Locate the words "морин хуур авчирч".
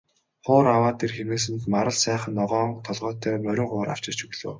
3.45-4.19